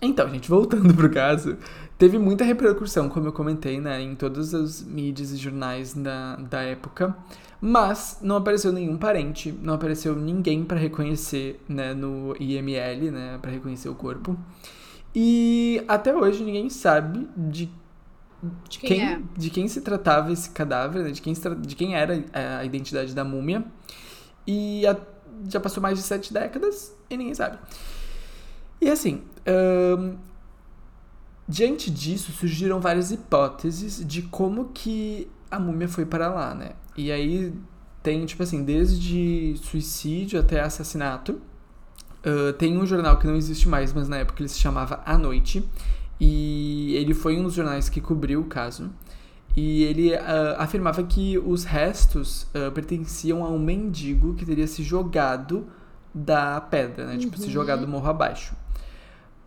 [0.00, 1.56] então, gente, voltando pro caso,
[1.98, 6.62] teve muita repercussão, como eu comentei, né, em todas as mídias e jornais da, da
[6.62, 7.16] época,
[7.60, 13.50] mas não apareceu nenhum parente, não apareceu ninguém pra reconhecer, né, no IML, né, pra
[13.50, 14.38] reconhecer o corpo.
[15.14, 17.68] E até hoje ninguém sabe de
[18.68, 19.20] De quem, é?
[19.36, 21.10] de quem se tratava esse cadáver, né?
[21.10, 22.24] de, quem de quem era
[22.60, 23.64] a identidade da múmia.
[24.46, 24.96] E a-
[25.48, 27.58] já passou mais de sete décadas e ninguém sabe.
[28.80, 30.14] E assim, ahn,
[31.48, 36.72] diante disso surgiram várias hipóteses de como que a múmia foi para lá, né?
[36.96, 37.52] E aí
[38.02, 41.40] tem, tipo assim, desde suicídio até assassinato.
[42.24, 45.16] Ah, tem um jornal que não existe mais, mas na época ele se chamava A
[45.16, 45.66] Noite.
[46.20, 48.90] E ele foi um dos jornais que cobriu o caso.
[49.56, 54.82] E ele ah, afirmava que os restos ah, pertenciam a um mendigo que teria se
[54.82, 55.66] jogado
[56.14, 57.16] da pedra, né?
[57.18, 57.50] Tipo, se Uhum.
[57.50, 58.54] jogado morro abaixo.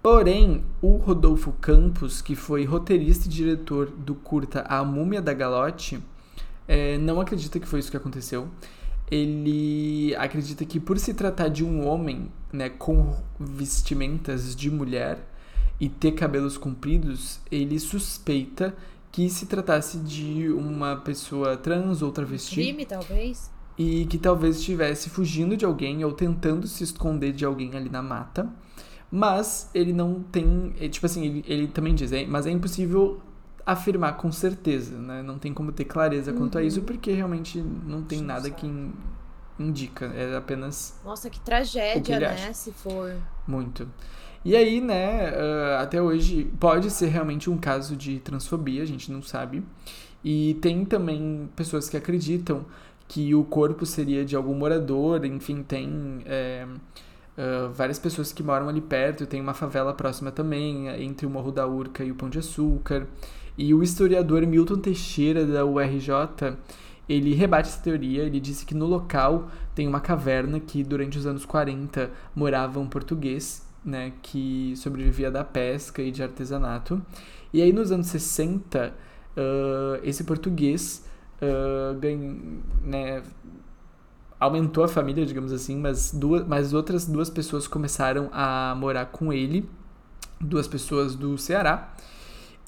[0.02, 6.00] Porém, o Rodolfo Campos, que foi roteirista e diretor do curta A Múmia da Galote,
[6.68, 8.48] eh, não acredita que foi isso que aconteceu.
[9.12, 15.20] Ele acredita que por se tratar de um homem, né, com vestimentas de mulher
[15.80, 18.76] e ter cabelos compridos, ele suspeita
[19.12, 23.52] que se tratasse de uma pessoa trans ou travesti Crime, talvez?
[23.78, 28.02] e que talvez estivesse fugindo de alguém ou tentando se esconder de alguém ali na
[28.02, 28.50] mata.
[29.12, 30.74] Mas ele não tem.
[30.80, 33.22] é, Tipo assim, ele, ele também diz, é, mas é impossível
[33.66, 35.22] afirmar com certeza, né?
[35.24, 38.94] Não tem como ter clareza quanto a isso, porque realmente não tem nada que in-
[39.60, 40.06] indica.
[40.08, 42.28] É apenas Nossa, que que tragédia, ele né?
[42.28, 42.54] acha?
[42.54, 43.22] Se for.
[43.48, 43.88] muito.
[44.44, 49.12] E aí, né, uh, até hoje pode ser realmente um caso de transfobia, a gente
[49.12, 49.64] não sabe.
[50.24, 52.66] E tem também pessoas que acreditam
[53.08, 56.66] que o corpo seria de algum morador, enfim, tem é,
[57.38, 61.52] uh, várias pessoas que moram ali perto, tem uma favela próxima também, entre o Morro
[61.52, 63.08] da Urca e o Pão de Açúcar.
[63.58, 66.12] E o historiador Milton Teixeira, da URJ,
[67.08, 71.26] ele rebate essa teoria, ele disse que no local tem uma caverna que durante os
[71.26, 77.02] anos 40 morava um português, né, que sobrevivia da pesca e de artesanato.
[77.52, 78.94] E aí nos anos 60,
[79.36, 81.06] uh, esse português
[81.42, 82.38] uh, ganha,
[82.84, 83.24] né,
[84.42, 89.32] aumentou a família, digamos assim, mas, duas, mas outras duas pessoas começaram a morar com
[89.32, 89.70] ele,
[90.40, 91.94] duas pessoas do Ceará.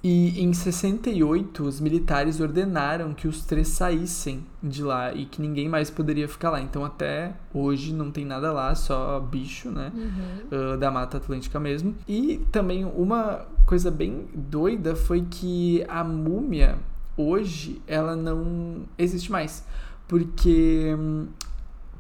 [0.04, 5.68] E em 68, os militares ordenaram que os três saíssem de lá e que ninguém
[5.68, 6.62] mais poderia ficar lá.
[6.62, 9.92] Então, até hoje não tem nada lá, só bicho, né?
[9.96, 10.74] Uhum.
[10.74, 11.96] Uh, da Mata Atlântica mesmo.
[12.08, 16.78] E também uma coisa bem doida foi que a múmia,
[17.18, 19.66] hoje, ela não existe mais.
[20.06, 21.28] Porque hum,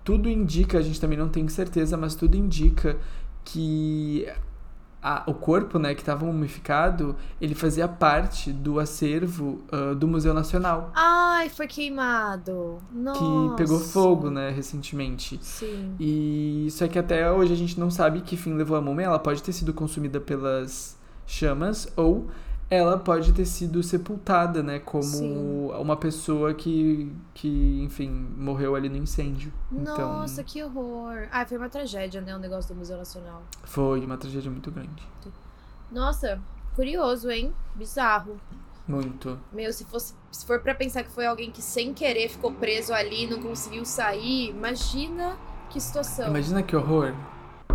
[0.04, 2.98] tudo indica, a gente também não tem certeza, mas tudo indica
[3.44, 4.28] que
[5.04, 10.34] a, o corpo, né, que estava mumificado, ele fazia parte do acervo uh, do Museu
[10.34, 10.92] Nacional.
[10.96, 12.78] Ai, foi queimado.
[12.89, 13.20] Nossa.
[13.20, 15.38] Que pegou fogo, né, recentemente.
[15.42, 15.94] Sim.
[16.00, 19.06] E só que até hoje a gente não sabe que fim levou a múmia.
[19.06, 22.28] Ela pode ter sido consumida pelas chamas ou
[22.69, 24.80] ela pode ter sido sepultada, né?
[24.80, 25.71] Como Sim.
[25.80, 29.54] uma pessoa que, que, enfim, morreu ali no incêndio.
[29.71, 31.28] Então Nossa, então, que horror.
[31.32, 32.36] Ah, foi uma tragédia, né?
[32.36, 33.43] O negócio do Museu Nacional.
[33.63, 35.08] Foi uma tragédia muito grande.
[35.91, 36.41] Nossa,
[36.76, 37.54] curioso, hein?
[37.76, 38.38] Bizarro.
[38.88, 39.39] Muito.
[39.52, 42.93] Meu, se, fosse, se for para pensar que foi alguém que sem querer ficou preso
[42.93, 45.38] ali, não conseguiu sair, imagina
[45.69, 46.28] que situação.
[46.28, 47.13] Imagina que horror.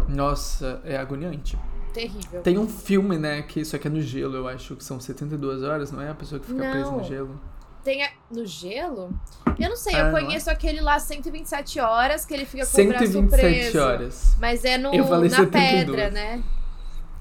[0.08, 1.58] Nossa, é agoniante
[1.98, 2.42] terrível.
[2.42, 5.62] Tem um filme, né, que isso aqui é no gelo, eu acho, que são 72
[5.62, 6.70] horas, não é a pessoa que fica não.
[6.70, 7.40] presa no gelo?
[7.82, 8.10] Tem a...
[8.30, 9.10] no gelo?
[9.58, 13.16] Eu não sei, ah, eu conheço aquele lá 127 horas que ele fica com 127
[13.16, 13.80] o braço preso.
[13.80, 14.36] horas.
[14.38, 15.50] Mas é no, na 72.
[15.50, 16.42] pedra, né?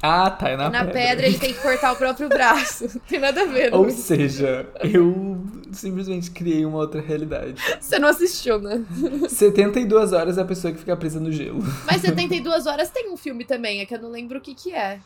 [0.02, 0.94] Ah, tá, é na, na pedra.
[0.94, 1.28] pedra.
[1.28, 2.86] ele tem que cortar o próprio braço.
[2.86, 3.74] Não tem nada a ver.
[3.74, 7.56] Ou seja, eu simplesmente criei uma outra realidade.
[7.80, 8.86] Você não assistiu, né?
[9.28, 11.60] 72 horas é a pessoa que fica presa no gelo.
[11.86, 14.74] Mas 72 horas tem um filme também, é que eu não lembro o que que
[14.74, 15.00] é.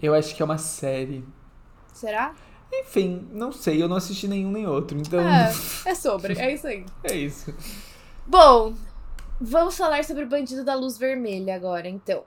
[0.00, 1.24] Eu acho que é uma série.
[1.92, 2.34] Será?
[2.72, 5.20] Enfim, não sei, eu não assisti nenhum nem outro, então...
[5.20, 5.52] É,
[5.86, 6.84] é sobre, é isso aí.
[7.04, 7.54] É isso.
[8.26, 8.74] Bom,
[9.40, 12.24] vamos falar sobre o Bandido da Luz Vermelha agora, então.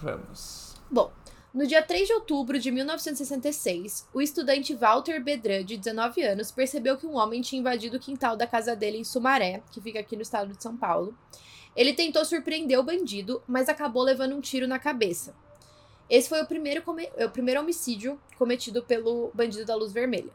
[0.00, 0.73] Vamos.
[0.90, 1.10] Bom,
[1.52, 6.96] no dia 3 de outubro de 1966, o estudante Walter Bedran, de 19 anos, percebeu
[6.96, 10.16] que um homem tinha invadido o quintal da casa dele em Sumaré, que fica aqui
[10.16, 11.16] no estado de São Paulo.
[11.76, 15.34] Ele tentou surpreender o bandido, mas acabou levando um tiro na cabeça.
[16.08, 16.82] Esse foi o primeiro,
[17.24, 20.32] o primeiro homicídio cometido pelo bandido da luz vermelha.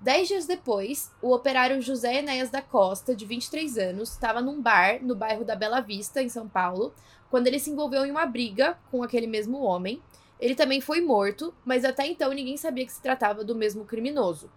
[0.00, 5.02] Dez dias depois, o operário José Enéas da Costa, de 23 anos, estava num bar
[5.02, 6.92] no bairro da Bela Vista, em São Paulo,
[7.30, 10.02] quando ele se envolveu em uma briga com aquele mesmo homem.
[10.38, 14.50] Ele também foi morto, mas até então ninguém sabia que se tratava do mesmo criminoso.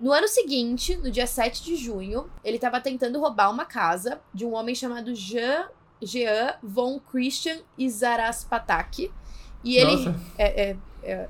[0.00, 4.46] No ano seguinte, no dia 7 de junho, ele estava tentando roubar uma casa de
[4.46, 5.68] um homem chamado Jean,
[6.00, 9.12] Jean von Christian Izaraspatak.
[9.62, 10.14] E ele.
[10.38, 11.28] É, é, é,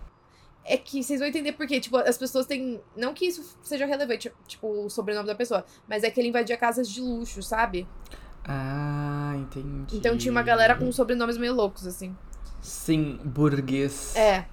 [0.64, 1.80] é, que vocês vão entender por quê.
[1.80, 2.80] Tipo, as pessoas têm.
[2.96, 6.56] Não que isso seja relevante, tipo, o sobrenome da pessoa, mas é que ele invadia
[6.56, 7.88] casas de luxo, sabe?
[8.44, 9.96] Ah, entendi.
[9.96, 12.16] Então tinha uma galera com sobrenomes meio loucos, assim.
[12.60, 14.14] Sim, burguês.
[14.16, 14.44] É.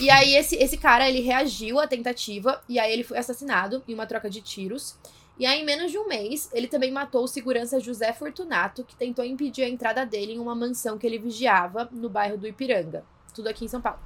[0.00, 3.94] e aí esse, esse cara, ele reagiu à tentativa e aí ele foi assassinado em
[3.94, 4.96] uma troca de tiros.
[5.38, 8.94] E aí, em menos de um mês, ele também matou o segurança José Fortunato, que
[8.94, 13.02] tentou impedir a entrada dele em uma mansão que ele vigiava no bairro do Ipiranga.
[13.34, 13.98] Tudo aqui em São Paulo.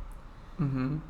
[0.58, 1.00] Uhum.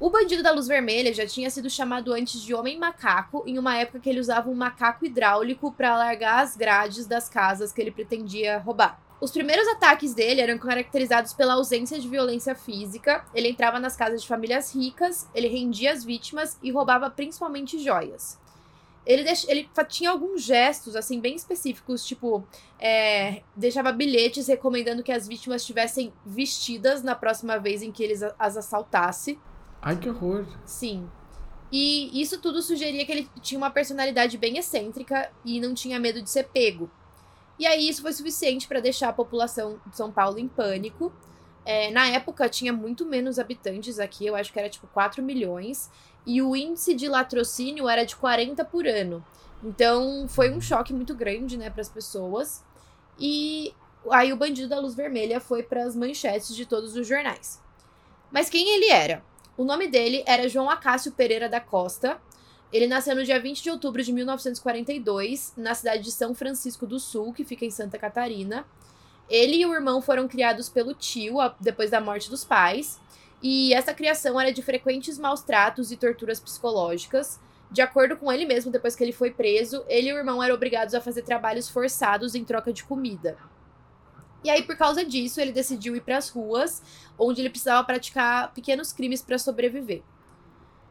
[0.00, 3.76] O bandido da luz vermelha já tinha sido chamado antes de homem macaco, em uma
[3.76, 7.92] época que ele usava um macaco hidráulico para largar as grades das casas que ele
[7.92, 9.00] pretendia roubar.
[9.20, 13.24] Os primeiros ataques dele eram caracterizados pela ausência de violência física.
[13.32, 18.38] Ele entrava nas casas de famílias ricas, ele rendia as vítimas e roubava principalmente joias.
[19.06, 19.46] Ele, deix...
[19.48, 22.46] ele tinha alguns gestos, assim, bem específicos, tipo,
[22.78, 23.42] é...
[23.54, 28.56] deixava bilhetes recomendando que as vítimas estivessem vestidas na próxima vez em que ele as
[28.56, 29.38] assaltasse.
[29.84, 30.46] Ai, que horror.
[30.64, 31.06] Sim.
[31.70, 36.22] E isso tudo sugeria que ele tinha uma personalidade bem excêntrica e não tinha medo
[36.22, 36.90] de ser pego.
[37.58, 41.12] E aí isso foi suficiente para deixar a população de São Paulo em pânico.
[41.66, 45.90] É, na época tinha muito menos habitantes aqui, eu acho que era tipo 4 milhões,
[46.26, 49.22] e o índice de latrocínio era de 40 por ano.
[49.62, 52.64] Então foi um choque muito grande, né, para as pessoas.
[53.18, 53.74] E
[54.10, 57.62] aí o bandido da luz vermelha foi para as manchetes de todos os jornais.
[58.32, 59.22] Mas quem ele era?
[59.56, 62.20] O nome dele era João Acácio Pereira da Costa.
[62.72, 66.98] Ele nasceu no dia 20 de outubro de 1942, na cidade de São Francisco do
[66.98, 68.66] Sul, que fica em Santa Catarina.
[69.30, 73.00] Ele e o irmão foram criados pelo tio depois da morte dos pais.
[73.40, 77.38] E essa criação era de frequentes maus tratos e torturas psicológicas.
[77.70, 80.56] De acordo com ele mesmo, depois que ele foi preso, ele e o irmão eram
[80.56, 83.38] obrigados a fazer trabalhos forçados em troca de comida.
[84.44, 86.82] E aí, por causa disso, ele decidiu ir para as ruas,
[87.18, 90.02] onde ele precisava praticar pequenos crimes para sobreviver.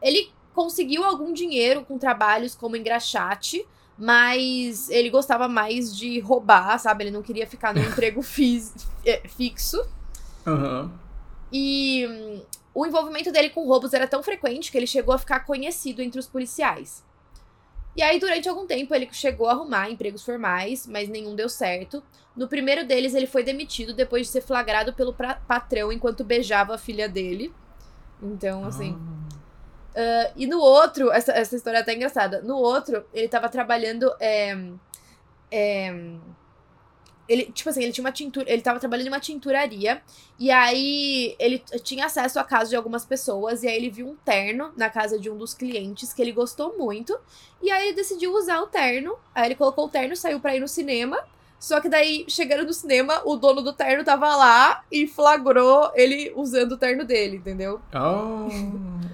[0.02, 3.64] Ele conseguiu algum dinheiro com trabalhos como engraxate,
[3.96, 7.04] mas ele gostava mais de roubar, sabe?
[7.04, 8.20] Ele não queria ficar num emprego
[9.06, 9.80] é, fixo.
[10.44, 10.90] Uhum.
[11.52, 12.42] E hum,
[12.74, 16.18] o envolvimento dele com roubos era tão frequente que ele chegou a ficar conhecido entre
[16.18, 17.04] os policiais.
[17.96, 22.02] E aí, durante algum tempo, ele chegou a arrumar empregos formais, mas nenhum deu certo.
[22.36, 25.14] No primeiro deles, ele foi demitido depois de ser flagrado pelo
[25.46, 27.54] patrão enquanto beijava a filha dele.
[28.20, 28.92] Então, assim.
[28.92, 32.42] Uh, e no outro, essa, essa história é até engraçada.
[32.42, 34.12] No outro, ele tava trabalhando.
[34.18, 34.58] É,
[35.50, 36.16] é,
[37.28, 38.50] ele, tipo assim, ele tinha uma tintura.
[38.50, 40.02] Ele tava trabalhando em uma tinturaria.
[40.38, 43.62] E aí ele tinha acesso à casa de algumas pessoas.
[43.62, 46.76] E aí ele viu um terno na casa de um dos clientes que ele gostou
[46.76, 47.18] muito.
[47.62, 49.16] E aí ele decidiu usar o terno.
[49.34, 51.18] Aí ele colocou o terno, saiu pra ir no cinema.
[51.58, 56.30] Só que daí, chegando no cinema, o dono do terno tava lá e flagrou ele
[56.36, 57.80] usando o terno dele, entendeu?
[57.94, 58.48] Oh,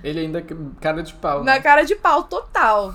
[0.03, 0.44] ele ainda
[0.81, 1.44] cara de pau.
[1.44, 1.55] Né?
[1.55, 2.92] Na cara de pau, total.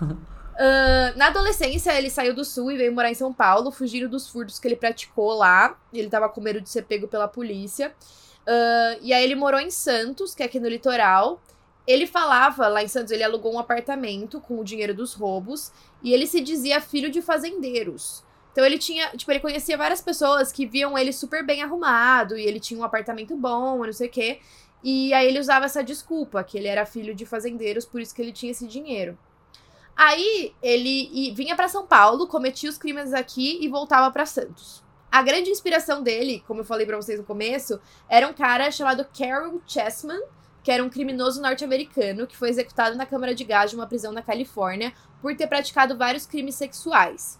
[0.52, 4.28] Uh, na adolescência, ele saiu do sul e veio morar em São Paulo, fugindo dos
[4.28, 5.78] furtos que ele praticou lá.
[5.92, 7.94] Ele tava com medo de ser pego pela polícia.
[8.42, 11.40] Uh, e aí ele morou em Santos, que é aqui no litoral.
[11.86, 15.72] Ele falava, lá em Santos, ele alugou um apartamento com o dinheiro dos roubos.
[16.02, 18.22] E ele se dizia filho de fazendeiros.
[18.52, 22.36] Então ele tinha, tipo, ele conhecia várias pessoas que viam ele super bem arrumado.
[22.36, 24.40] E ele tinha um apartamento bom, não sei o quê.
[24.84, 28.20] E aí ele usava essa desculpa, que ele era filho de fazendeiros, por isso que
[28.20, 29.16] ele tinha esse dinheiro.
[29.96, 34.82] Aí ele vinha para São Paulo, cometia os crimes aqui e voltava para Santos.
[35.10, 37.78] A grande inspiração dele, como eu falei para vocês no começo,
[38.08, 40.22] era um cara chamado Carol Chessman,
[40.62, 44.12] que era um criminoso norte-americano que foi executado na câmara de gás de uma prisão
[44.12, 47.38] na Califórnia por ter praticado vários crimes sexuais.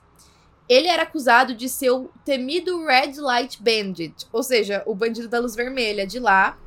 [0.68, 5.40] Ele era acusado de ser o temido Red Light Bandit, ou seja, o bandido da
[5.40, 6.58] luz vermelha de lá.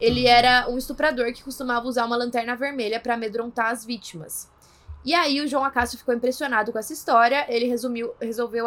[0.00, 4.50] Ele era um estuprador que costumava usar uma lanterna vermelha para amedrontar as vítimas.
[5.04, 8.64] E aí o João Acácio ficou impressionado com essa história, ele resumiu, resolveu,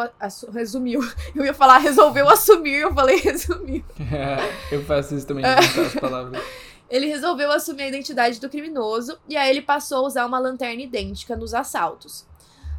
[0.53, 1.01] resumiu,
[1.35, 3.83] eu ia falar resolveu assumir, eu falei resumiu.
[3.99, 4.37] É,
[4.75, 6.41] eu faço isso também, as palavras.
[6.89, 10.81] Ele resolveu assumir a identidade do criminoso e aí ele passou a usar uma lanterna
[10.81, 12.21] idêntica nos assaltos.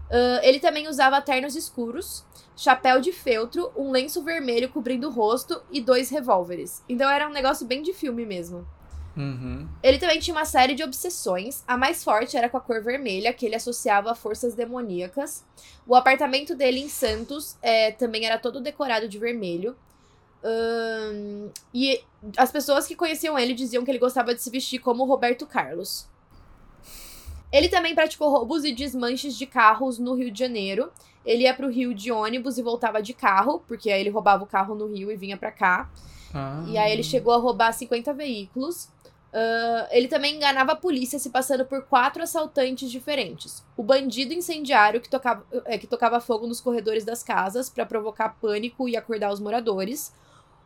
[0.08, 2.24] Uh, ele também usava ternos escuros,
[2.56, 6.82] chapéu de feltro, um lenço vermelho cobrindo o rosto e dois revólveres.
[6.88, 8.66] Então era um negócio bem de filme mesmo.
[9.18, 9.66] Uhum.
[9.82, 11.64] Ele também tinha uma série de obsessões.
[11.66, 15.44] A mais forte era com a cor vermelha, que ele associava a forças demoníacas.
[15.84, 19.76] O apartamento dele em Santos é, também era todo decorado de vermelho.
[21.74, 22.00] E
[22.36, 26.06] as pessoas que conheciam ele diziam que ele gostava de se vestir como Roberto Carlos.
[27.50, 30.92] Ele também praticou roubos e desmanches de carros no Rio de Janeiro.
[31.24, 34.46] Ele ia pro Rio de ônibus e voltava de carro, porque aí ele roubava o
[34.46, 35.90] carro no Rio e vinha para cá.
[36.32, 36.64] Ah.
[36.68, 38.88] E aí ele chegou a roubar 50 veículos.
[39.28, 43.62] Uh, ele também enganava a polícia se passando por quatro assaltantes diferentes.
[43.76, 48.36] O bandido incendiário que tocava, é, que tocava fogo nos corredores das casas para provocar
[48.40, 50.14] pânico e acordar os moradores.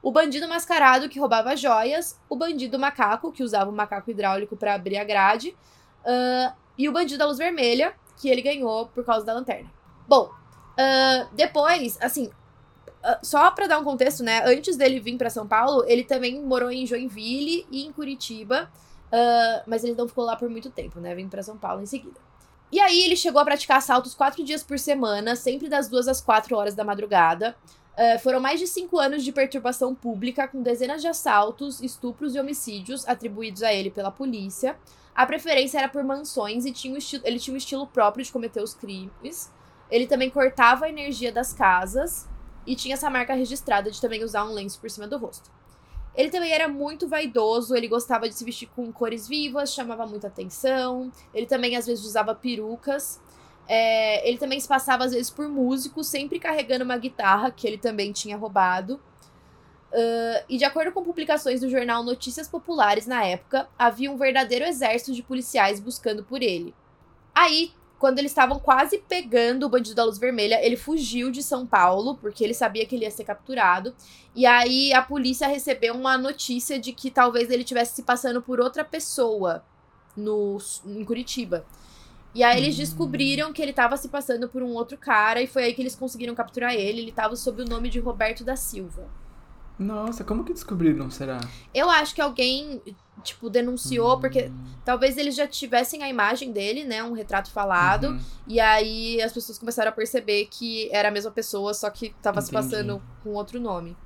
[0.01, 2.20] O bandido mascarado que roubava joias.
[2.29, 5.57] O bandido macaco que usava o macaco hidráulico para abrir a grade.
[6.05, 9.70] Uh, e o bandido da luz vermelha que ele ganhou por causa da lanterna.
[10.07, 12.31] Bom, uh, depois, assim,
[13.23, 14.43] só para dar um contexto, né?
[14.45, 18.71] Antes dele vir para São Paulo, ele também morou em Joinville e em Curitiba.
[19.12, 21.15] Uh, mas ele não ficou lá por muito tempo, né?
[21.15, 22.19] Vim para São Paulo em seguida.
[22.71, 26.23] E aí ele chegou a praticar assaltos quatro dias por semana, sempre das duas às
[26.23, 27.55] quatro horas da madrugada.
[27.93, 32.41] Uh, foram mais de cinco anos de perturbação pública, com dezenas de assaltos, estupros e
[32.41, 34.79] homicídios atribuídos a ele pela polícia.
[35.15, 38.62] A preferência era por mansões e tinha um ele tinha um estilo próprio de cometer
[38.62, 39.53] os crimes.
[39.91, 42.27] Ele também cortava a energia das casas
[42.66, 45.51] e tinha essa marca registrada de também usar um lenço por cima do rosto.
[46.14, 50.27] Ele também era muito vaidoso, ele gostava de se vestir com cores vivas, chamava muita
[50.27, 51.11] atenção.
[51.33, 53.20] Ele também às vezes usava perucas.
[53.66, 57.79] É, ele também se passava às vezes por músico, sempre carregando uma guitarra que ele
[57.79, 59.01] também tinha roubado.
[59.92, 64.64] Uh, e de acordo com publicações do jornal Notícias Populares na época, havia um verdadeiro
[64.64, 66.75] exército de policiais buscando por ele.
[67.35, 67.72] Aí
[68.03, 72.17] quando eles estavam quase pegando o bandido da luz vermelha, ele fugiu de São Paulo,
[72.17, 73.95] porque ele sabia que ele ia ser capturado.
[74.35, 78.59] E aí a polícia recebeu uma notícia de que talvez ele tivesse se passando por
[78.59, 79.65] outra pessoa
[80.17, 81.65] no, em Curitiba.
[82.35, 85.62] E aí eles descobriram que ele estava se passando por um outro cara e foi
[85.62, 87.03] aí que eles conseguiram capturar ele.
[87.03, 89.09] Ele estava sob o nome de Roberto da Silva.
[89.79, 91.41] Nossa, como que descobriram, será?
[91.73, 92.83] Eu acho que alguém,
[93.22, 94.20] tipo, denunciou, Hum.
[94.20, 94.51] porque
[94.85, 97.03] talvez eles já tivessem a imagem dele, né?
[97.03, 98.09] Um retrato falado.
[98.09, 98.20] Uhum.
[98.46, 102.40] E aí as pessoas começaram a perceber que era a mesma pessoa, só que tava
[102.40, 102.70] se Entendi.
[102.70, 103.96] passando com outro nome.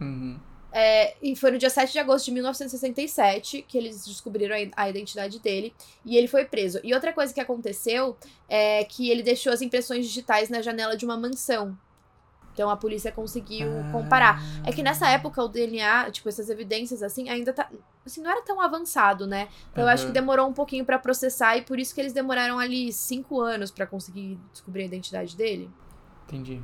[0.00, 0.38] Uhum.
[0.76, 4.90] É, e foi no dia 7 de agosto de 1967 que eles descobriram a, a
[4.90, 5.72] identidade dele
[6.04, 6.80] e ele foi preso.
[6.82, 8.16] E outra coisa que aconteceu
[8.48, 11.78] é que ele deixou as impressões digitais na janela de uma mansão.
[12.54, 14.40] Então a polícia conseguiu comparar.
[14.64, 17.68] É que nessa época o DNA, tipo, essas evidências assim, ainda tá.
[18.06, 19.48] Assim, não era tão avançado, né?
[19.72, 22.58] Então eu acho que demorou um pouquinho pra processar e por isso que eles demoraram
[22.58, 25.70] ali cinco anos pra conseguir descobrir a identidade dele.
[26.26, 26.62] Entendi.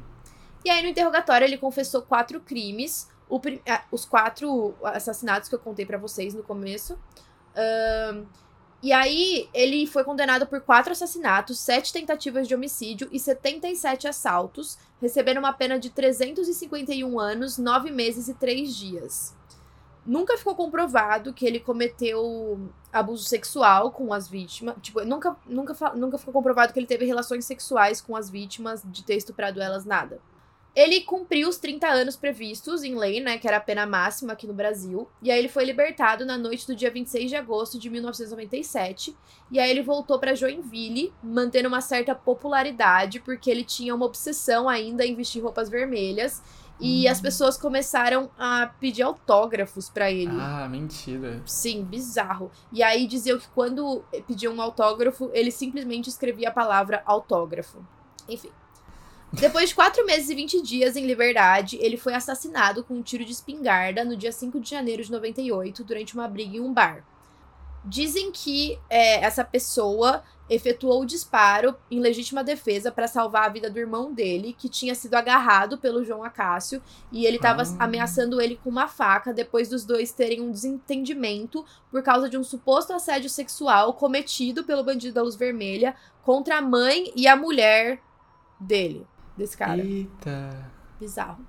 [0.65, 5.59] E aí no interrogatório ele confessou quatro crimes, o ah, os quatro assassinatos que eu
[5.59, 6.99] contei pra vocês no começo.
[7.57, 8.27] Ahn,
[8.83, 14.79] e aí ele foi condenado por quatro assassinatos, sete tentativas de homicídio e 77 assaltos,
[15.01, 19.35] recebendo uma pena de 351 anos, nove meses e três dias.
[20.05, 24.77] Nunca ficou comprovado que ele cometeu abuso sexual com as vítimas.
[24.81, 29.05] Tipo, nunca, nunca, nunca ficou comprovado que ele teve relações sexuais com as vítimas, de
[29.05, 30.21] ter estuprado elas, nada.
[30.75, 34.47] Ele cumpriu os 30 anos previstos em lei, né, que era a pena máxima aqui
[34.47, 37.91] no Brasil, e aí ele foi libertado na noite do dia 26 de agosto de
[37.91, 39.17] 1997,
[39.51, 44.69] e aí ele voltou pra Joinville, mantendo uma certa popularidade, porque ele tinha uma obsessão
[44.69, 46.43] ainda em vestir roupas vermelhas,
[46.83, 47.11] e Hum.
[47.11, 50.33] as pessoas começaram a pedir autógrafos pra ele.
[50.33, 51.43] Ah, mentira.
[51.45, 52.51] Sim, bizarro.
[52.73, 57.85] E aí diziam que quando pediam um autógrafo, ele simplesmente escrevia a palavra autógrafo.
[58.27, 58.51] Enfim.
[59.33, 63.25] Depois de 4 meses e 20 dias em liberdade, ele foi assassinado com um tiro
[63.25, 67.05] de espingarda no dia 5 de janeiro de 98, durante uma briga em um bar.
[67.85, 73.71] Dizem que é, essa pessoa efetuou o disparo em legítima defesa para salvar a vida
[73.71, 77.85] do irmão dele, que tinha sido agarrado pelo João Acácio, e ele estava Ah.
[77.85, 82.43] ameaçando ele com uma faca depois dos dois terem um desentendimento por causa de um
[82.43, 88.03] suposto assédio sexual cometido pelo bandido da luz vermelha contra a mãe e a mulher
[88.59, 89.07] dele,
[89.41, 89.83] desse cara.
[89.83, 90.71] Eita.
[91.01, 91.45] Bizarro.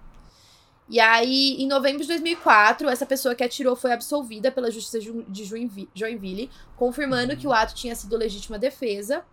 [0.90, 5.24] E aí, em novembro de 2004, essa pessoa que atirou foi absolvida pela Justiça Ju-
[5.28, 9.24] de Joinvi- Joinville, confirmando que o ato tinha sido legítima defesa.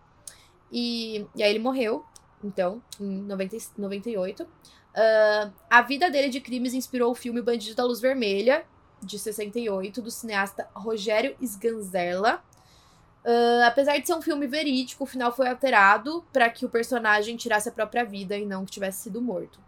[0.71, 2.05] E, e aí ele morreu,
[2.43, 4.47] então, em 90, e- 98.
[4.95, 8.63] Ah, a vida dele de crimes inspirou o filme Bandido da Luz Vermelha,
[9.01, 12.41] de 68, do cineasta Rogério Sganzerla.
[13.25, 17.35] Ah, apesar de ser um filme verídico, o final foi alterado para que o personagem
[17.35, 19.59] tirasse a própria vida e não que tivesse sido morto.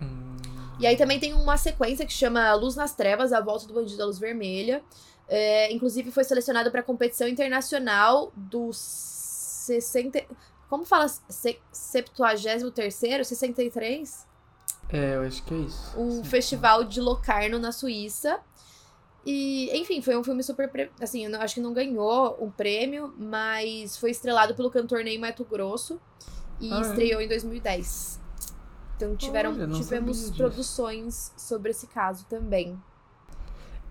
[0.00, 0.36] Hum.
[0.78, 3.98] E aí também tem uma sequência que chama Luz nas Trevas, A Volta do Bandido
[3.98, 4.82] da Luz Vermelha.
[5.28, 10.24] É, inclusive foi selecionado para a competição internacional do 60.
[10.68, 11.08] Como fala?
[11.08, 13.26] Se, 73?
[13.26, 14.26] 63?
[14.90, 15.98] É, eu acho que é isso.
[15.98, 16.24] Um Sim.
[16.24, 18.40] festival de Locarno na Suíça.
[19.24, 20.70] E, enfim, foi um filme super.
[20.70, 25.02] pre- Assim, eu não- acho que não ganhou um prêmio, mas foi estrelado pelo cantor
[25.04, 26.00] Ney Mato Grosso
[26.60, 27.08] e Ah, é?
[27.08, 28.20] estreou em 2010.
[28.96, 32.82] Então tiveram, Olha, tivemos produções sobre esse caso também.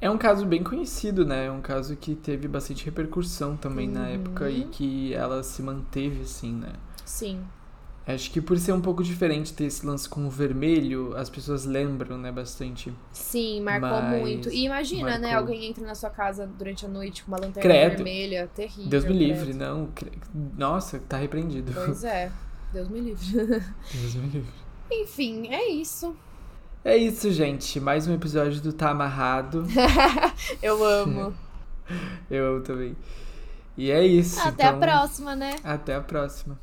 [0.01, 1.45] É um caso bem conhecido, né?
[1.45, 4.07] É um caso que teve bastante repercussão também na Uhum.
[4.09, 6.73] época e que ela se manteve assim, né?
[7.05, 7.53] Sim.
[8.05, 11.63] Acho que por ser um pouco diferente ter esse lance com o vermelho, as pessoas
[11.63, 12.93] lembram, né, bastante.
[13.13, 14.49] Sim, marcou Mas muito.
[14.49, 15.31] E imagina, né?
[15.31, 15.37] marcou.
[15.53, 17.95] Alguém entra na sua casa durante a noite com uma lanterna Credo.
[17.95, 18.89] vermelha, terrível.
[18.89, 19.57] Deus me livre, credo.
[19.59, 19.87] não.
[19.95, 20.11] cre-
[20.57, 21.71] Nossa, tá repreendido.
[21.73, 22.29] Pois é.
[22.73, 23.25] Deus me livre.
[23.93, 24.53] Deus me livre.
[24.91, 26.13] Enfim, é isso.
[26.83, 27.79] É isso, gente.
[27.79, 29.65] Mais um episódio do Tá Amarrado.
[30.61, 31.33] Eu amo.
[32.29, 32.97] Eu também.
[33.77, 34.41] E é isso.
[34.41, 35.55] Até a então, próxima, né?
[35.63, 36.59] Até a próxima.